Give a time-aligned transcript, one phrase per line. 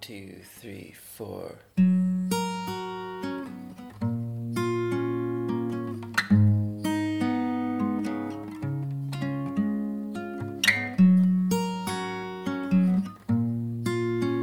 [0.00, 1.56] two, three, four.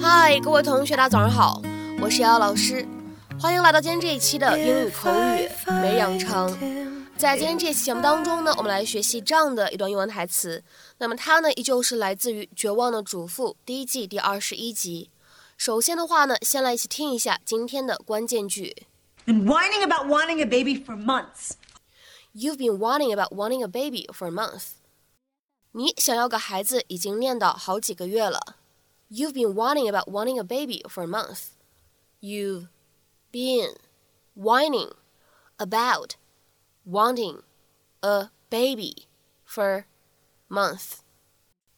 [0.00, 1.62] Hi，，各位同学，大家早上好，
[2.00, 2.86] 我是瑶瑶老师，
[3.40, 5.48] 欢迎来到今天这一期的英语口语
[5.82, 7.06] 每日养成。
[7.16, 10.62] 在今天这期节目当中呢，我们来学习这样的一段英文台词。
[10.98, 15.10] 那么它呢，依旧是来自于《绝望的主妇》第一季第二十一集。
[15.57, 18.87] 首先的话呢，先来一起听一下今天的关键句。
[19.25, 21.51] Been whining about wanting a baby for months.
[22.33, 24.69] You've been whining about wanting a baby for a month.
[25.73, 28.55] 你想要个孩子已经念叨好几个月了。
[29.09, 31.49] You've been whining about wanting a baby for a month.
[32.21, 32.67] You've
[33.31, 33.75] been
[34.35, 34.93] whining
[35.57, 36.15] about
[36.85, 37.41] wanting
[37.99, 39.07] a baby
[39.45, 39.83] for
[40.49, 40.99] month。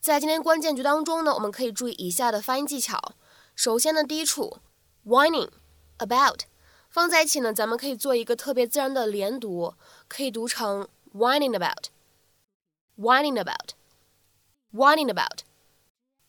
[0.00, 3.14] 在今天关键句当中呢，我们可以注意以下的发音技巧。
[3.55, 4.59] 首先呢，第一处
[5.05, 5.49] whining
[5.97, 6.41] about
[6.89, 9.75] 放在一起呢，咱们可以做一个特别自然的连读，
[10.07, 15.41] 可以读成 whining about，whining about，whining about。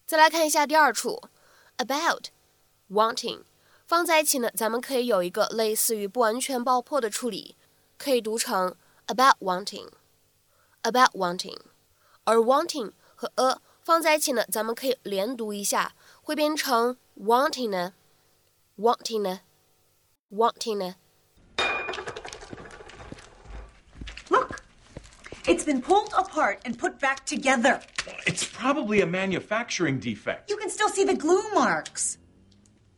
[0.06, 1.22] 再来看一下第二处
[1.78, 2.28] about
[2.90, 3.42] wanting
[3.86, 7.56] 放在一起呢，咱们可以有一个类似于不完全爆破的处理。
[7.96, 11.58] 可以读成 about wanting，about wanting，
[12.24, 17.94] 而 wanting 和 a 放在一起呢，咱们可以连读一下，会变成 wanting a,
[18.76, 19.40] wanting a,
[20.30, 20.96] wanting a.
[24.30, 24.62] Look,
[25.46, 27.80] it's been pulled apart and put back together.
[28.26, 30.50] It's probably a manufacturing defect.
[30.50, 32.18] You can still see the glue marks.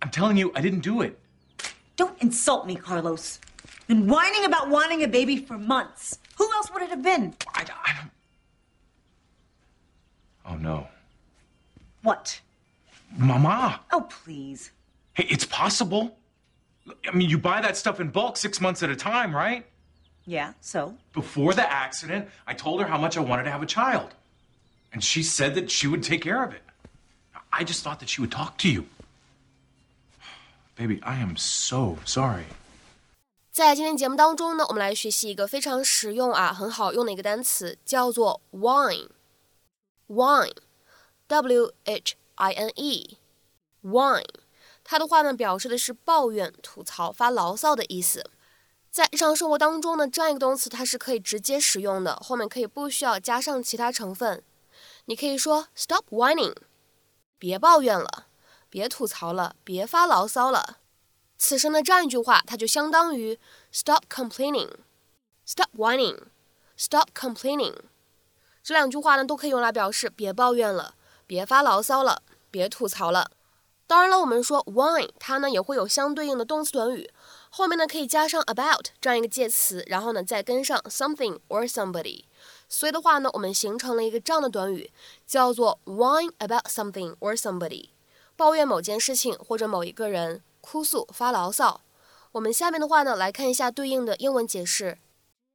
[0.02, 1.18] I'm telling you, I didn't do it.
[1.96, 3.40] Don't insult me, Carlos.
[3.88, 6.18] Been whining about wanting a baby for months.
[6.38, 7.34] Who else would it have been?
[7.54, 8.10] I, I don't.
[10.48, 10.86] Oh no.
[12.02, 12.40] What?
[13.18, 13.80] Mama.
[13.92, 14.70] Oh, please.
[15.14, 16.16] Hey, it's possible.
[17.08, 19.64] I mean, you buy that stuff in bulk six months at a time, right?
[20.24, 20.94] Yeah, so?
[21.12, 24.14] Before the accident, I told her how much I wanted to have a child.
[24.92, 26.62] And she said that she would take care of it.
[27.52, 28.86] I just thought that she would talk to you.
[30.76, 32.46] Baby, I am so sorry.
[33.50, 39.08] 在今天节目当中呢，我们来学习一个非常实用啊、很好用的一个单词，叫做 whine。
[40.08, 44.24] whine，w h i n e，wine，
[44.84, 48.30] 它的话呢表示的是抱怨、吐槽、发牢骚的意思。
[48.90, 54.42] 在日常生活当中呢，这样一个动词它是可以直接使用的，后面可以不需要加上其他成分。
[55.04, 56.54] 你可以说 stop whining，
[57.38, 58.26] 别抱怨了，
[58.70, 60.78] 别吐槽了，别发牢骚了。
[61.38, 63.38] 此生的这样一句话，它就相当于
[63.70, 67.76] stop complaining，stop whining，stop complaining。
[68.62, 70.95] 这两句话呢，都可以用来表示别抱怨了，
[71.26, 73.30] 别发牢骚了，别吐槽了。
[73.86, 77.10] 当然了，我们说 whine，它呢也会有相对应的动词短语，
[77.50, 82.24] 后面呢可以加上 about 这样一个介词，然后呢再跟上 something or somebody。
[82.68, 84.90] 所以的话呢，我们形成了一个这样的短语，
[85.26, 87.90] 叫做 whine about something or somebody，
[88.36, 90.42] 抱怨某件事情或者某一个人。
[90.68, 91.82] 哭诉、发牢骚。
[92.32, 94.98] 我们下面的话呢，来看一下对应的英文解释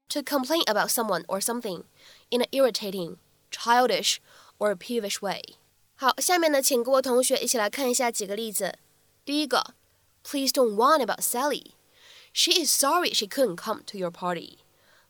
[0.08, 1.84] ：to complain about someone or something
[2.30, 3.18] in an irritating,
[3.52, 4.20] childish
[4.58, 5.58] or peevish way。
[6.01, 8.79] 好，下面呢，请各位同学一起来看一下几个例子。
[9.25, 9.75] 第一个，
[10.23, 11.73] Please don't whine about Sally.
[12.33, 14.59] She is sorry she couldn't come to your party,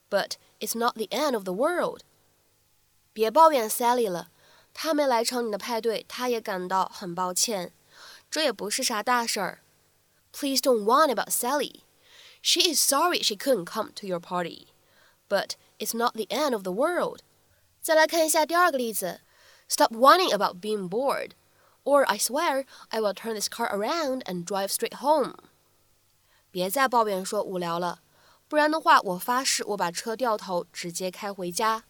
[0.09, 2.03] but it's not the end of the world.
[3.13, 4.29] 别抱怨 Sally 了，
[4.73, 7.73] 她没来成你的派对，她也感到很抱歉。
[8.31, 9.61] 这也不是啥大事儿。
[10.33, 11.81] Please don't whine about Sally.
[12.43, 14.67] She is sorry she couldn't come to your party,
[15.29, 17.21] but it's not the end of the world.
[17.81, 19.23] 再来看一下第二个例子
[19.71, 21.31] ，Stop whining about being bored,
[21.85, 25.35] or I swear I will turn this car around and drive straight home.
[26.51, 28.01] 别再抱怨说无聊了，
[28.49, 31.85] 不然的话，我发誓我把车掉头直接开回家。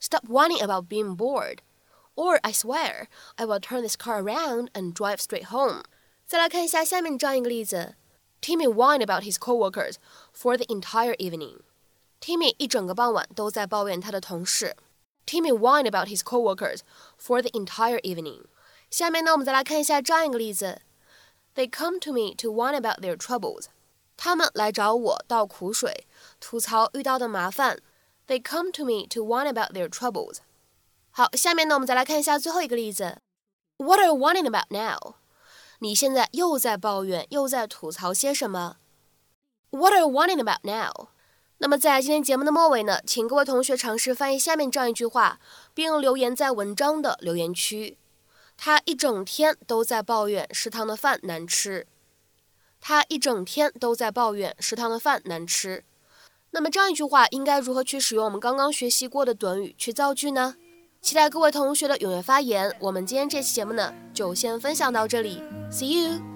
[0.00, 1.58] Stop whining about being bored,
[2.14, 3.06] or I swear
[3.36, 5.82] I will turn this car around and drive straight home.
[6.26, 7.94] 再来看一下下面这样一个例子：
[8.40, 9.94] Timmy whined about his coworkers
[10.32, 11.60] for the entire evening.
[12.20, 14.76] Timmy 一整个傍晚都在抱怨他的同事。
[15.26, 16.80] Timmy whined about his coworkers
[17.18, 18.44] for the entire evening.
[18.90, 20.80] 下面呢，我们再来看一下这样一个例子：
[21.54, 23.66] They come to me to whine about their troubles.
[24.16, 26.06] 他们来找我倒苦水，
[26.40, 27.78] 吐槽遇到的麻烦。
[28.26, 30.38] They come to me to whine about their troubles.
[31.10, 33.18] 好，下面呢，我们再来看一下最后一个例子：
[33.76, 35.16] What are you whining about now?
[35.80, 38.76] 你现在又在抱怨，又在吐槽些什么？
[39.70, 41.08] What are you whining about now？
[41.63, 45.39] 那么在今天节目的末尾呢，请各位同学尝试翻译下面这样一句话，
[45.73, 47.97] 并留言在文章的留言区。
[48.57, 51.87] 他一整天都在抱怨食堂的饭难吃。
[52.81, 55.85] 他一整天都在抱怨食堂的饭难吃。
[56.51, 60.55] 那么这样一句话应该如何去使用我们刚刚学习过的短语去造句呢？
[61.01, 62.75] 期待各位同学的踊跃发言。
[62.81, 65.41] 我们今天这期节目呢，就先分享到这里。
[65.71, 66.32] See you。